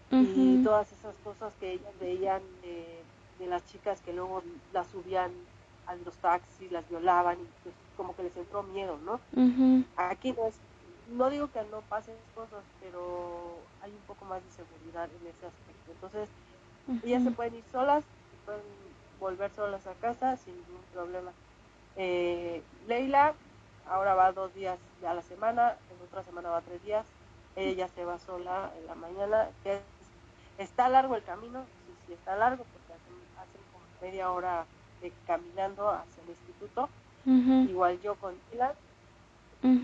[0.10, 3.03] y todas esas cosas que ellas veían de,
[3.50, 5.32] las chicas que luego las subían
[5.88, 9.20] a los taxis, las violaban y pues como que les entró miedo, ¿no?
[9.98, 10.56] Aquí no es
[11.12, 15.46] no digo que no pasen cosas, pero hay un poco más de seguridad en ese
[15.46, 15.92] aspecto.
[15.92, 16.30] Entonces,
[17.04, 18.04] ellas se pueden ir solas,
[18.46, 18.62] pueden
[19.20, 21.32] volver solas a casa sin ningún problema.
[21.96, 23.34] Eh, Leila
[23.90, 27.06] ahora va dos días a la semana, en otra semana va tres días,
[27.56, 29.82] ella se va sola en la mañana, que
[30.58, 32.83] está largo el camino, sí, sí está largo, como
[34.04, 34.66] media hora
[35.02, 36.90] de caminando hacia el instituto,
[37.70, 38.74] igual yo con Dylan,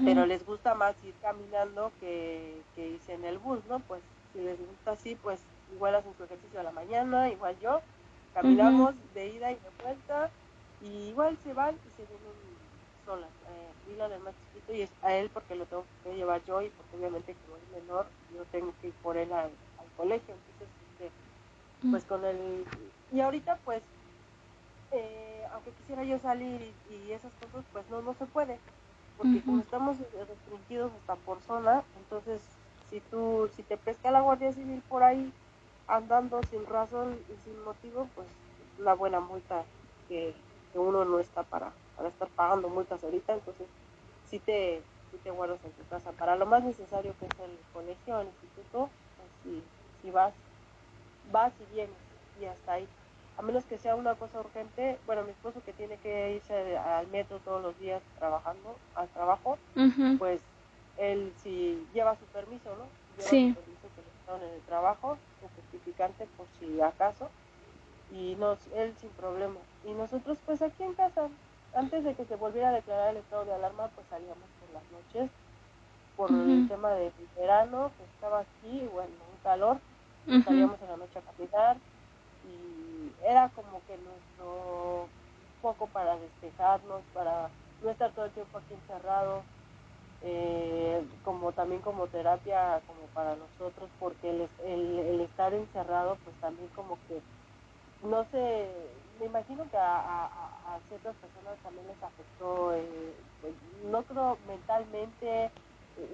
[0.03, 3.79] pero les gusta más ir caminando que, que irse en el bus, ¿no?
[3.79, 4.01] Pues
[4.33, 5.39] si les gusta así, pues
[5.73, 7.81] igual hacen su ejercicio a la mañana, igual yo,
[8.33, 10.29] caminamos de ida y de vuelta,
[10.81, 12.39] y igual se van y se vienen
[13.05, 13.29] solas.
[13.29, 16.61] Eh, Dylan es más chiquito y es a él porque lo tengo que llevar yo
[16.61, 18.05] y porque obviamente como es menor,
[18.35, 19.51] yo tengo que ir por él al,
[19.97, 21.11] colegio, entonces, este,
[21.91, 22.63] pues con el...
[23.11, 23.81] Y ahorita pues,
[24.91, 28.61] eh, aunque quisiera yo salir y, y esas cosas, pues no, no se puede.
[29.15, 29.97] Porque como estamos
[30.27, 35.33] restringidos hasta por zona, entonces si tú, si te pesca la Guardia Civil por ahí
[35.87, 38.29] andando sin razón y sin motivo, pues
[38.77, 39.65] una buena multa
[40.07, 43.69] que, uno no está para, para estar pagando multas ahorita, entonces
[44.23, 46.13] si te, si te guardas en tu casa.
[46.13, 49.67] Para lo más necesario que es el colegio, el instituto, pues si,
[50.01, 50.35] si vas,
[51.23, 52.01] vas y vienes
[52.35, 52.89] y hasta ahí
[53.39, 57.07] a menos que sea una cosa urgente, bueno, mi esposo que tiene que irse al
[57.07, 59.57] metro todos los días trabajando, al trabajo,
[60.17, 60.41] pues
[60.97, 62.83] él si lleva su permiso, ¿no?
[63.17, 63.49] Lleva sí.
[63.49, 67.29] su permiso que en el trabajo, su justificante por si acaso,
[68.11, 69.59] y nos, él sin problema.
[69.85, 71.29] Y nosotros pues aquí en casa,
[71.73, 74.83] antes de que se volviera a declarar el estado de alarma, pues salíamos por las
[74.91, 75.31] noches,
[76.17, 79.77] por el tema del verano, que estaba aquí, bueno, un calor,
[80.43, 81.77] salíamos en la noche a caminar,
[82.45, 85.07] y era como que nuestro
[85.61, 87.49] poco para despejarnos, para
[87.81, 89.43] no estar todo el tiempo aquí encerrado,
[90.21, 96.67] eh, como también como terapia como para nosotros, porque el, el, estar encerrado pues también
[96.75, 97.21] como que,
[98.03, 98.69] no sé,
[99.19, 100.29] me imagino que a,
[100.87, 103.13] ciertas personas también les afectó, eh,
[103.91, 105.51] no creo mentalmente,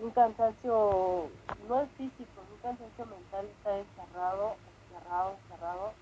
[0.01, 1.29] un cansancio,
[1.67, 4.55] no es físico, un cansancio mental estar encerrado,
[4.89, 5.93] encerrado, encerrado,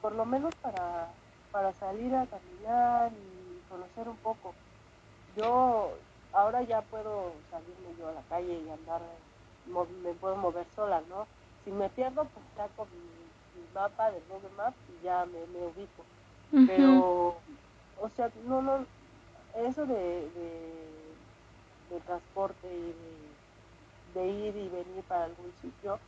[0.00, 1.14] por lo menos para,
[1.50, 4.56] para salir a caminar y conocer un poco.
[5.36, 5.98] Yo
[6.32, 9.02] ahora ya puedo salirme yo a la calle y andar,
[9.64, 11.28] me puedo mover sola, ¿no?
[11.64, 15.66] Si me pierdo, pues saco mi, mi mapa de Google Maps y ya me, me
[15.66, 16.06] ubico.
[16.66, 17.42] Pero,
[17.96, 18.86] o sea, no, no,
[19.54, 21.16] eso de, de,
[21.90, 23.38] de transporte y de,
[24.14, 26.00] de ir y venir para algún sitio,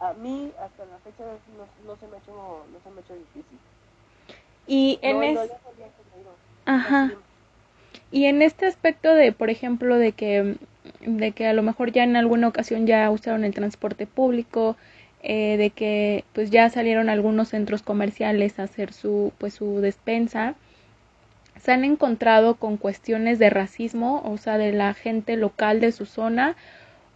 [0.00, 1.24] a mí hasta la fecha
[1.56, 3.58] no, no se me ha hecho no se me ha hecho difícil.
[4.66, 5.38] Y en
[6.66, 7.12] Ajá.
[8.10, 10.56] y en este aspecto de por ejemplo de que
[11.00, 14.76] de que a lo mejor ya en alguna ocasión ya usaron el transporte público
[15.22, 20.54] eh, de que pues ya salieron algunos centros comerciales a hacer su pues su despensa
[21.60, 26.04] se han encontrado con cuestiones de racismo o sea de la gente local de su
[26.04, 26.56] zona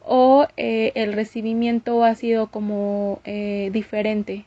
[0.08, 4.44] o eh, el recibimiento ha sido como eh, diferente?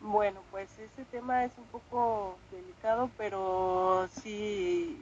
[0.00, 4.96] Bueno, pues ese tema es un poco delicado, pero sí,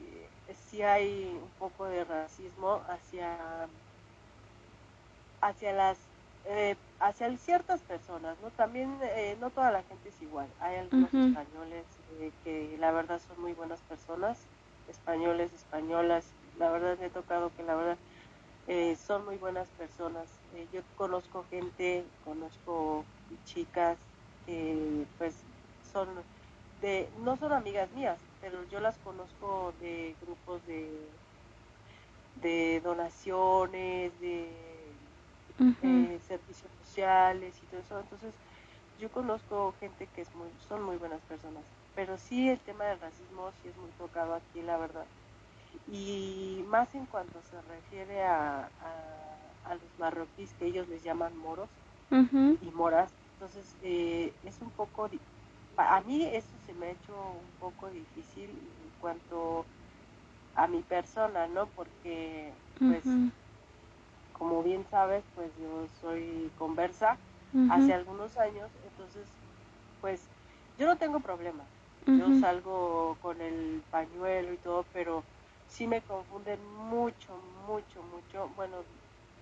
[0.70, 3.36] sí hay un poco de racismo hacia,
[5.42, 5.98] hacia las
[6.46, 8.50] eh, hacia ciertas personas, ¿no?
[8.50, 8.88] También
[9.40, 10.46] no toda la gente es igual.
[10.60, 11.84] Hay algunos españoles
[12.44, 14.38] que la verdad son muy buenas personas,
[14.88, 18.00] españoles, españolas, la verdad me he tocado que la verdad
[18.66, 20.42] eh, son muy buenas personas.
[20.52, 23.08] Eh, yo conozco gente, conozco
[23.44, 24.00] chicas
[24.44, 25.46] que pues
[25.80, 26.26] son
[26.80, 31.20] de, no son amigas mías, pero yo las conozco de grupos de,
[32.34, 34.98] de donaciones, de
[35.80, 38.00] eh, servicios sociales y todo eso.
[38.00, 38.36] Entonces,
[38.96, 43.00] yo conozco gente que es muy, son muy buenas personas, pero sí el tema del
[43.00, 45.10] racismo sí es muy tocado aquí, la verdad.
[45.86, 48.70] Y más en cuanto se refiere a,
[49.64, 51.68] a, los marroquíes, que ellos les llaman moros
[52.10, 53.12] y moras.
[53.34, 55.08] Entonces, eh, es un poco,
[55.76, 59.66] a mí eso se me ha hecho un poco difícil en cuanto
[60.54, 61.66] a mi persona, ¿no?
[61.66, 63.04] Porque, pues,
[64.32, 67.16] como bien sabes, pues yo soy conversa
[67.70, 69.26] hace algunos años, entonces,
[70.00, 70.20] pues,
[70.78, 71.66] yo no tengo problemas.
[72.06, 75.24] Yo salgo con el pañuelo y todo, pero
[75.68, 76.58] sí me confunden
[76.90, 78.48] mucho, mucho, mucho.
[78.56, 78.76] Bueno,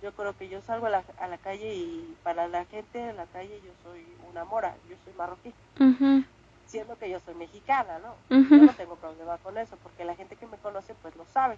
[0.01, 3.13] yo creo que yo salgo a la, a la calle y para la gente de
[3.13, 5.53] la calle yo soy una mora, yo soy marroquí.
[6.67, 8.15] Siendo que yo soy mexicana, ¿no?
[8.29, 11.57] Yo no tengo problema con eso, porque la gente que me conoce pues lo sabe.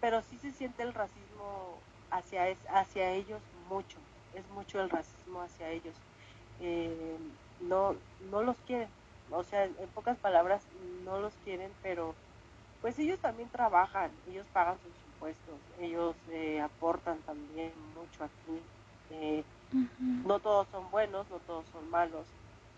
[0.00, 1.78] pero sí se siente el racismo
[2.10, 3.98] hacia, hacia ellos mucho,
[4.34, 5.94] es mucho el racismo hacia ellos.
[6.60, 7.16] Eh,
[7.60, 7.94] no,
[8.30, 8.88] no los quieren,
[9.30, 10.62] o sea, en pocas palabras,
[11.04, 12.14] no los quieren, pero
[12.82, 18.60] pues ellos también trabajan, ellos pagan sus impuestos, ellos eh, aportan también mucho aquí.
[19.10, 19.44] Eh,
[20.26, 22.26] no todos son buenos, no todos son malos,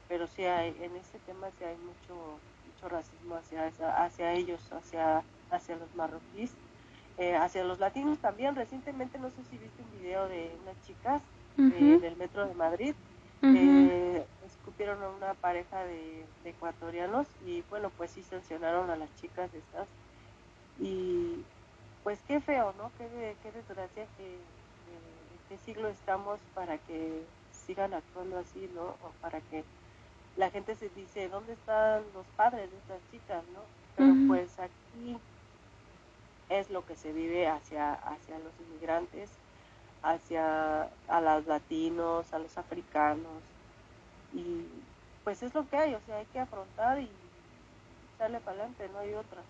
[0.08, 2.38] pero sí hay, en este tema sí hay mucho,
[2.72, 3.72] mucho racismo hacia,
[4.04, 6.52] hacia ellos, hacia, hacia los marroquíes
[7.18, 8.54] eh, hacia los latinos también.
[8.56, 11.22] Recientemente, no sé si viste un video de unas chicas
[11.56, 12.94] del metro de Madrid,
[13.42, 14.26] eh,
[14.58, 19.86] escupieron a una pareja de, ecuatorianos y bueno, pues sí sancionaron a las chicas estas.
[20.78, 21.44] Y
[22.02, 22.90] pues qué feo, ¿no?
[22.98, 27.22] Qué, qué desgracia que en qué siglo estamos para que
[27.66, 28.82] sigan actuando así, ¿no?
[28.82, 29.64] O para que
[30.36, 33.60] la gente se dice, ¿dónde están los padres de estas chicas, no?
[33.96, 35.16] Pero pues aquí
[36.48, 39.30] es lo que se vive hacia, hacia los inmigrantes,
[40.02, 43.42] hacia a los latinos, a los africanos.
[44.34, 44.66] Y
[45.22, 47.08] pues es lo que hay, o sea, hay que afrontar y
[48.18, 49.40] sale para adelante, no hay otra.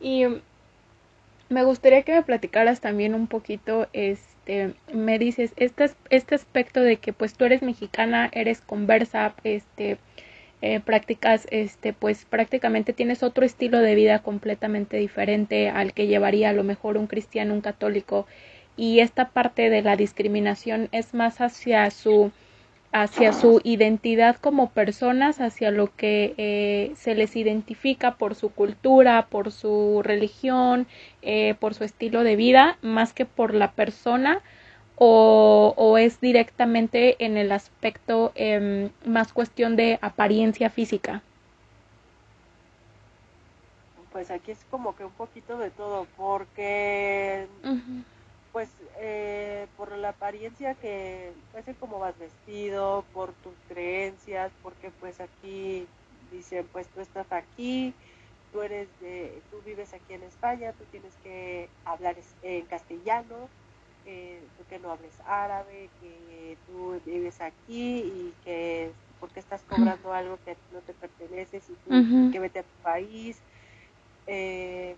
[0.00, 0.24] Y
[1.50, 6.96] me gustaría que me platicaras también un poquito, este, me dices, este, este aspecto de
[6.96, 9.98] que pues tú eres mexicana, eres conversa, este,
[10.62, 16.50] eh, prácticas, este, pues prácticamente tienes otro estilo de vida completamente diferente al que llevaría
[16.50, 18.26] a lo mejor un cristiano, un católico,
[18.80, 22.32] y esta parte de la discriminación es más hacia su
[22.92, 29.26] hacia su identidad como personas, hacia lo que eh, se les identifica por su cultura,
[29.26, 30.88] por su religión,
[31.22, 34.40] eh, por su estilo de vida, más que por la persona
[34.96, 41.22] o, es directamente en el aspecto em, más cuestión de apariencia física?
[44.10, 47.46] Pues aquí es como que un poquito de todo, porque
[48.52, 54.90] pues eh, por la apariencia que puede ser como vas vestido, por tus creencias, porque
[54.90, 55.86] pues aquí
[56.30, 57.94] dicen pues tú estás aquí,
[58.52, 63.48] tú eres de, tú vives aquí en España, tú tienes que hablar en castellano,
[64.04, 70.12] que tú que no hables árabe, que tú vives aquí y que porque estás cobrando
[70.12, 71.90] algo que no te pertenece, si tú
[72.32, 73.36] que vete a tu país.
[74.26, 74.96] Eh,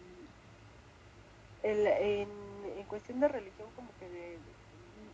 [1.63, 2.52] en,
[2.87, 4.39] cuestión de religión como que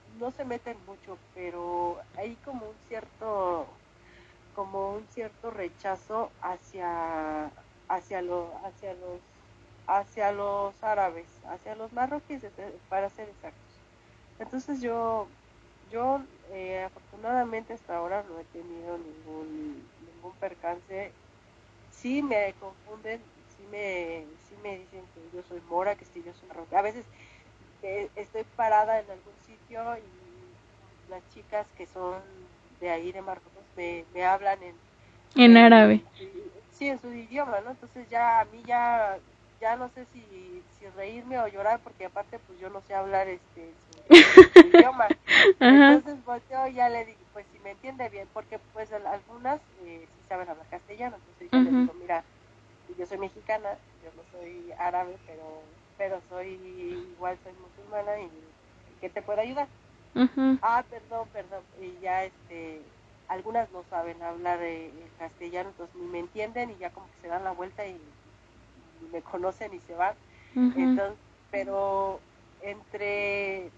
[0.06, 3.82] no se meten mucho, pero hay como un cierto
[4.52, 7.46] como un cierto rechazo hacia
[7.88, 9.22] hacia lo, hacia los
[9.86, 12.42] hacia los árabes, hacia los marroquíes
[12.88, 13.84] para ser exactos.
[14.38, 15.28] Entonces yo,
[15.82, 21.16] yo eh, afortunadamente hasta ahora no he tenido ningún, ningún percance.
[21.88, 26.34] Sí me confunden, sí me, sí me dicen que yo soy mora, que si yo
[26.34, 26.78] soy roca.
[26.78, 27.10] A veces
[27.82, 32.20] eh, estoy parada en algún sitio y las chicas que son
[32.80, 34.74] de ahí de Marruecos me, me hablan en,
[35.36, 36.02] en árabe.
[36.72, 37.70] Sí, en su idioma, ¿no?
[37.70, 39.18] Entonces ya a mí ya
[39.60, 43.26] ya no sé si, si reírme o llorar porque aparte pues yo no sé hablar
[43.28, 43.72] este
[44.68, 45.08] idioma.
[45.60, 50.06] Entonces volteo y ya le digo, pues si me entiende bien, porque pues algunas eh,
[50.06, 52.22] sí saben hablar castellano, entonces yo le digo, mira,
[52.96, 53.70] yo soy mexicana,
[54.04, 55.62] yo no soy árabe, pero
[55.98, 56.48] pero soy
[57.14, 58.30] igual soy musulmana y
[59.00, 59.68] ¿qué te puede ayudar?
[60.62, 62.80] Ah, perdón, perdón, y ya este
[63.28, 67.28] algunas no saben hablar eh, castellano, entonces ni me entienden y ya como que se
[67.28, 68.00] dan la vuelta y,
[69.12, 70.14] me conocen y se van.
[70.54, 71.16] Entonces,
[71.52, 72.18] pero
[72.62, 73.70] entre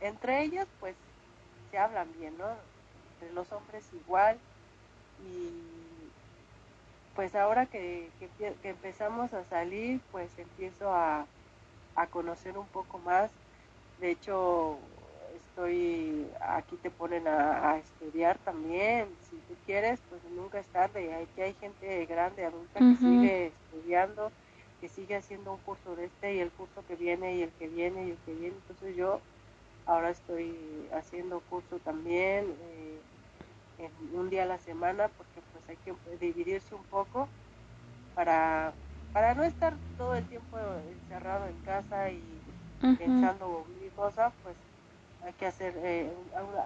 [0.00, 0.96] entre ellos pues
[1.70, 2.48] se hablan bien, ¿no?
[3.14, 4.36] Entre los hombres igual
[5.24, 5.50] y
[7.14, 8.08] pues ahora que,
[8.38, 11.26] que, empezamos a salir, pues empiezo a,
[11.96, 13.30] a conocer un poco más.
[14.00, 14.78] De hecho,
[15.36, 21.40] estoy, aquí te ponen a, estudiar también, si tú quieres, pues nunca es tarde, aquí
[21.40, 24.30] hay gente grande, adulta, que sigue estudiando,
[24.80, 27.68] que sigue haciendo un curso de este y el curso que viene y el que
[27.68, 29.20] viene y el que viene, entonces yo
[29.86, 32.98] ahora estoy haciendo curso también, eh,
[33.78, 37.28] en un día a la semana, porque pues hay que dividirse un poco
[38.14, 38.72] para,
[39.14, 40.58] para no estar todo el tiempo
[40.90, 42.20] encerrado en casa y
[42.98, 44.56] pensando mil cosas, pues
[45.24, 46.10] hay que hacer eh,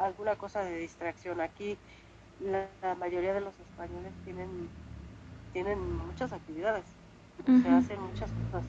[0.01, 1.43] alguna cosa de distracción.
[1.43, 1.77] Aquí
[2.41, 2.67] la,
[2.99, 4.49] mayoría de los españoles tienen,
[5.53, 6.85] tienen muchas actividades,
[7.45, 8.67] se hacen muchas cosas.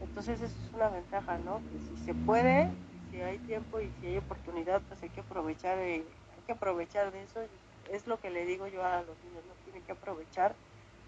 [0.00, 1.58] Entonces eso es una ventaja, ¿no?
[1.58, 2.68] Que si se puede,
[3.12, 6.02] si hay tiempo y si hay oportunidad, pues hay que aprovechar, eh,
[6.36, 7.40] hay que aprovechar de eso.
[7.88, 9.54] Es lo que le digo yo a los niños, ¿no?
[9.64, 10.56] Tienen que aprovechar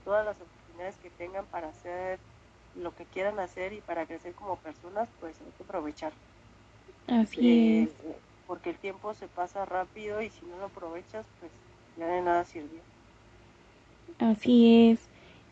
[0.05, 0.64] todas las oportunidades
[1.01, 2.19] que tengan para hacer
[2.77, 6.13] lo que quieran hacer y para crecer como personas, pues hay que aprovechar.
[7.07, 7.89] Así es.
[8.47, 11.51] Porque el tiempo se pasa rápido y si no lo aprovechas, pues
[11.97, 12.81] ya de nada sirvió.
[14.19, 14.99] Así es.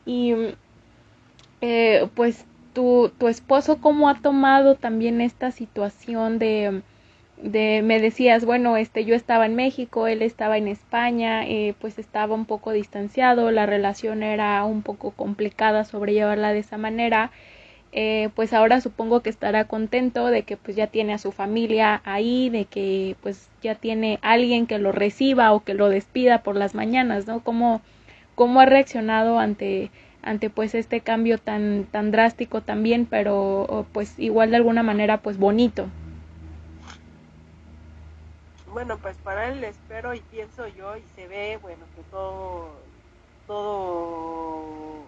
[0.05, 0.35] Y
[1.61, 2.45] eh, pues
[2.75, 6.83] tu, tu esposo, ¿cómo ha tomado también esta situación de,
[7.43, 11.99] de, me decías, bueno, este, yo estaba en México, él estaba en España, eh, pues
[11.99, 17.31] estaba un poco distanciado, la relación era un poco complicada sobrellevarla de esa manera
[17.95, 22.01] eh, pues ahora supongo que estará contento de que pues ya tiene a su familia
[22.07, 26.57] ahí, de que pues ya tiene alguien que lo reciba o que lo despida por
[26.57, 27.41] las mañanas, ¿no?
[27.41, 27.83] ¿Cómo,
[28.35, 29.91] cómo ha reaccionado ante,
[30.23, 35.37] ante pues este cambio tan, tan drástico también, pero pues igual de alguna manera pues
[35.39, 35.89] bonito?
[38.73, 42.81] Bueno, pues para él espero y pienso yo y se ve, bueno, que todo,
[43.47, 45.07] todo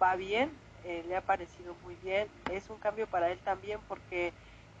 [0.00, 0.50] va bien,
[0.84, 2.28] eh, le ha parecido muy bien.
[2.52, 4.32] Es un cambio para él también porque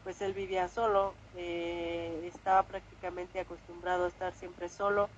[0.04, 5.08] pues él vivía solo, eh, estaba prácticamente acostumbrado a estar siempre solo,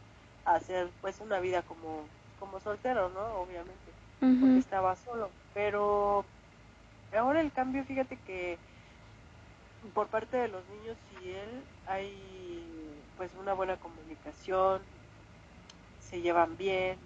[0.44, 2.05] a hacer pues una vida como,
[2.38, 3.42] como soltero, ¿no?
[3.42, 5.28] Obviamente, porque estaba solo.
[5.55, 6.24] Pero
[7.16, 8.59] ahora el cambio, fíjate que
[9.94, 12.51] por parte de los niños y él hay
[13.22, 14.80] pues una buena comunicación,
[16.00, 16.98] se llevan bien,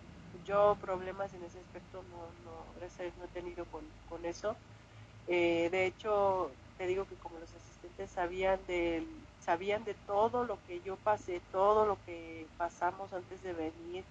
[0.46, 4.56] yo problemas en ese aspecto no, no, gracias no he tenido con, con eso.
[5.28, 9.06] Eh, de hecho, te digo que como los asistentes sabían de,
[9.44, 14.02] sabían de todo lo que yo pasé, todo lo que pasamos antes de venir,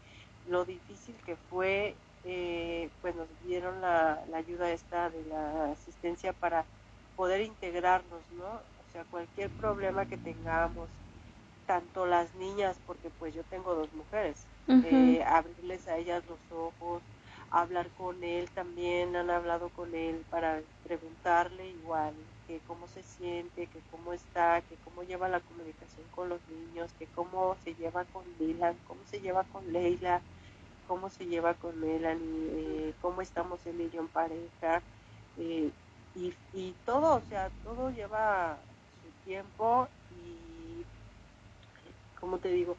[0.47, 6.33] lo difícil que fue, eh, pues nos dieron la, la ayuda esta de la asistencia
[6.33, 6.65] para
[7.15, 8.45] poder integrarnos, ¿no?
[8.45, 10.87] O sea, cualquier problema que tengamos,
[11.66, 14.45] tanto las niñas, porque pues yo tengo dos mujeres,
[14.84, 17.01] eh, abrirles a ellas los ojos,
[17.51, 22.13] hablar con él también, han hablado con él para preguntarle igual
[22.47, 26.91] que cómo se siente, que cómo está, que cómo lleva la comunicación con los niños,
[26.99, 30.22] que cómo se lleva con Dylan, cómo se lleva con Leila,
[30.88, 34.82] cómo se lleva con Melanie, eh, cómo estamos él y yo en pareja,
[35.38, 35.72] eh,
[36.16, 38.57] y, y todo, o sea, todo lleva
[39.01, 39.88] su tiempo
[42.26, 42.76] como te digo,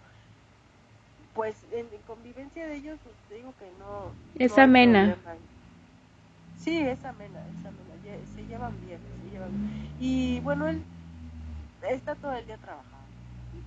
[1.32, 4.10] pues en, convivencia de ellos, pues, te digo que no.
[4.34, 5.16] Es amena.
[6.58, 9.96] Sí, es amena, es amena, se llevan bien, se llevan bien.
[10.00, 10.82] Y bueno, él
[11.88, 12.96] está todo el día trabajando.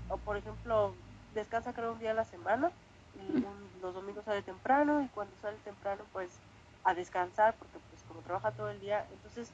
[0.10, 0.94] O por ejemplo,
[1.34, 2.72] descansa creo un día a la semana,
[3.82, 6.30] los domingos sale temprano y cuando sale temprano pues
[6.84, 9.50] a descansar porque pues como trabaja todo el día, entonces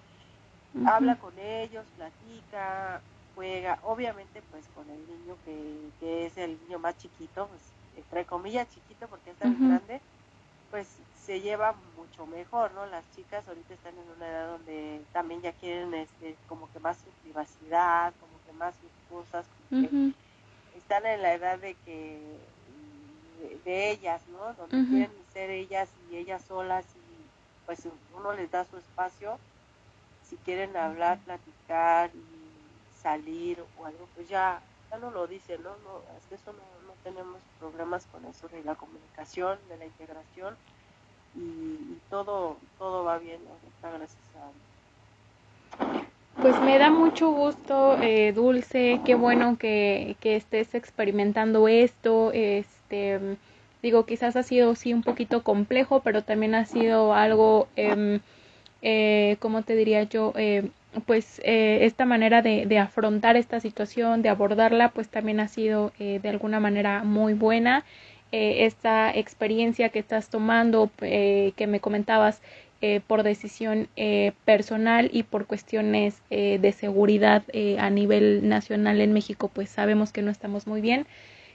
[0.87, 3.01] habla con ellos, platica,
[3.35, 7.61] juega, obviamente pues con el niño que, que es el niño más chiquito, pues
[7.97, 10.01] entre comillas chiquito porque es tan grande,
[10.71, 10.87] pues
[11.25, 12.85] se lleva mucho mejor, ¿no?
[12.85, 16.97] Las chicas ahorita están en una edad donde también ya quieren este como que más
[16.97, 19.45] su privacidad, como que más sus cosas,
[20.77, 22.21] están en la edad de que
[23.63, 24.53] de, ellas, ¿no?
[24.53, 27.79] Donde quieren ser ellas y ellas solas y pues
[28.15, 29.39] uno les da su espacio
[30.29, 32.34] si quieren hablar, platicar y
[33.05, 35.77] salir o algo, pues ya, ya no lo dice, ¿no?
[35.85, 39.85] no es que eso no, no tenemos problemas con eso de la comunicación, de la
[39.85, 40.57] integración
[41.35, 43.51] y, todo, todo va bien, ¿no?
[43.79, 44.51] gracias a
[46.41, 53.37] Pues me da mucho gusto, eh, Dulce, qué bueno que, que estés experimentando esto, este
[53.83, 58.19] digo, quizás ha sido sí un poquito complejo, pero también ha sido algo, eh,
[58.81, 60.33] eh, ¿cómo te diría yo?
[60.35, 60.71] Eh,
[61.05, 65.93] pues eh, esta manera de, de, afrontar esta situación, de abordarla, pues también ha sido
[65.99, 67.83] eh, de alguna manera muy buena.
[68.31, 72.41] eh, esta experiencia que estás tomando, eh, que me comentabas
[72.81, 73.87] eh, por decisión
[74.45, 77.43] personal y por cuestiones de seguridad
[77.79, 81.07] a nivel nacional en México, pues sabemos que no estamos muy bien.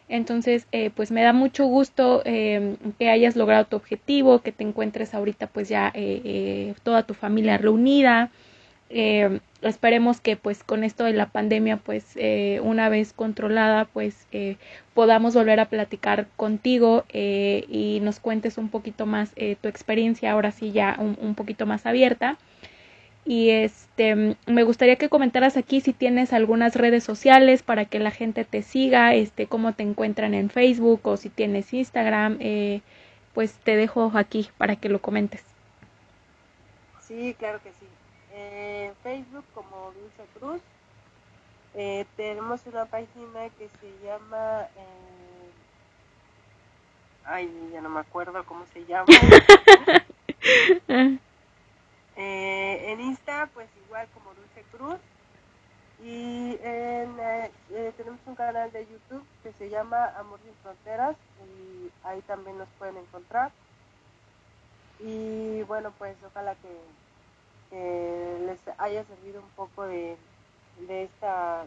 [0.08, 0.66] Entonces,
[0.96, 5.68] pues me da mucho gusto que hayas logrado tu objetivo, que te encuentres ahorita pues
[5.68, 5.92] ya
[6.82, 8.30] toda tu familia reunida,
[8.90, 14.26] eh, esperemos que pues con esto de la pandemia pues eh, una vez controlada pues
[14.32, 14.56] eh,
[14.94, 20.32] podamos volver a platicar contigo eh, y nos cuentes un poquito más eh, tu experiencia
[20.32, 22.36] ahora sí ya un, un, poquito más abierta.
[23.24, 28.10] Y este me gustaría que comentaras aquí si tienes algunas redes sociales para que la
[28.10, 32.80] gente te siga este cómo te encuentran en Facebook o si tienes Instagram eh,
[33.34, 35.44] pues te dejo aquí para que lo comentes.
[37.00, 37.86] Sí claro que sí
[38.32, 40.60] en Facebook como Dulce Cruz.
[41.74, 44.66] Eh, tenemos una página que se llama...
[44.76, 45.50] Eh,
[47.24, 49.06] ay, ya no me acuerdo cómo se llama.
[52.16, 54.98] eh, en Insta, pues igual como Dulce Cruz.
[56.02, 57.14] Y en,
[57.96, 61.14] tenemos un canal de YouTube que se llama Amor sin Fronteras
[61.44, 63.52] y ahí también nos pueden encontrar.
[64.98, 66.68] Y bueno, pues ojalá que
[67.70, 70.16] que les haya servido un poco de,
[70.88, 71.64] de esta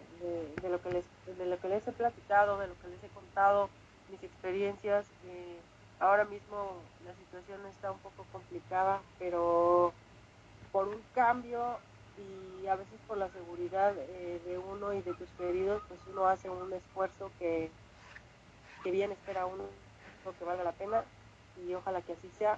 [0.61, 1.05] de, lo que les
[1.37, 3.69] de lo que les he platicado de lo que les he contado
[4.09, 5.59] mis experiencias eh,
[5.99, 6.73] ahora mismo
[7.05, 9.93] la situación está un poco complicada pero
[10.71, 11.77] por un cambio
[12.17, 16.27] y a veces por la seguridad eh, de uno y de tus queridos pues uno
[16.27, 17.69] hace un esfuerzo que
[18.83, 19.63] que bien espera uno
[20.37, 21.03] que valga la pena
[21.67, 22.57] y ojalá que así sea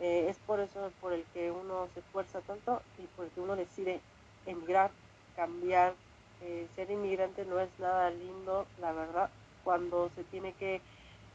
[0.00, 3.40] eh, es por eso por el que uno se esfuerza tanto y por el que
[3.40, 4.00] uno decide
[4.46, 4.90] emigrar,
[5.36, 5.94] cambiar.
[6.42, 9.30] Eh, ser inmigrante no es nada lindo, la verdad,
[9.62, 10.82] cuando se tiene que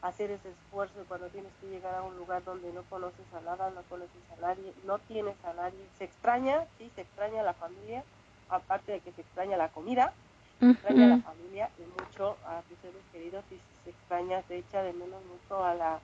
[0.01, 3.71] hacer ese esfuerzo, cuando tienes que llegar a un lugar donde no conoces a nada,
[3.71, 5.79] no conoces a nadie, no tienes a nadie.
[5.97, 8.03] Se extraña, sí, se extraña la familia,
[8.49, 10.13] aparte de que se extraña la comida,
[10.59, 14.57] se extraña a la familia y mucho a tus seres queridos y se extraña, se
[14.57, 15.99] echa de menos mucho a la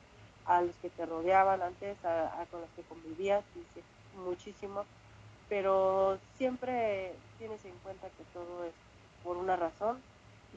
[0.46, 3.84] a los que te rodeaban antes, a, con los que convivías, dice,
[4.24, 4.86] muchísimo,
[5.50, 8.74] pero siempre tienes en cuenta que todo es
[9.24, 10.02] por una razón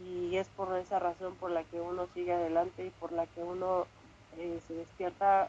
[0.06, 3.42] y es por esa razón por la que uno sigue adelante y por la que
[3.42, 3.86] uno
[4.36, 5.48] eh, se despierta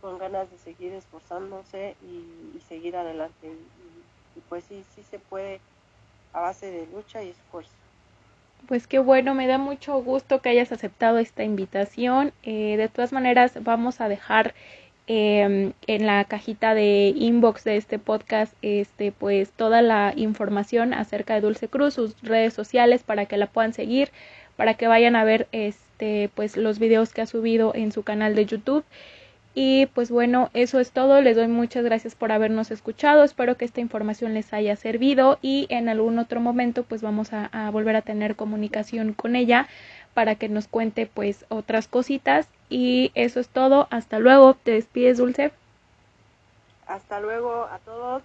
[0.00, 3.48] con ganas de seguir esforzándose y, seguir adelante.
[3.48, 5.60] Y, y pues sí, sí se puede
[6.32, 7.79] a base de lucha y esfuerzo.
[8.66, 12.32] Pues qué bueno, me da mucho gusto que hayas aceptado esta invitación.
[12.42, 14.54] Eh, de todas maneras, vamos a dejar
[15.08, 21.34] eh, en la cajita de inbox de este podcast, este, pues toda la información acerca
[21.34, 24.10] de Dulce Cruz, sus redes sociales para que la puedan seguir,
[24.56, 28.34] para que vayan a ver, este, pues los videos que ha subido en su canal
[28.36, 28.84] de YouTube.
[29.54, 31.20] Y pues bueno, eso es todo.
[31.20, 33.24] Les doy muchas gracias por habernos escuchado.
[33.24, 37.70] Espero que esta información les haya servido y en algún otro momento pues vamos a,
[37.70, 39.66] volver a tener comunicación con ella
[40.14, 42.48] para que nos cuente pues otras cositas.
[42.68, 43.88] Y eso es todo.
[43.90, 44.54] Hasta luego.
[44.54, 45.50] ¿Te despides, Dulce?
[46.86, 48.22] Hasta luego a todos.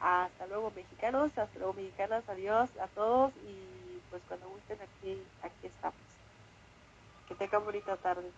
[0.00, 1.30] Hasta luego mexicanos.
[1.38, 2.28] Hasta luego mexicanas.
[2.28, 3.32] Adiós a todos.
[3.48, 6.00] Y pues cuando gusten aquí, aquí estamos.
[7.28, 8.28] Que tengan bonita tarde.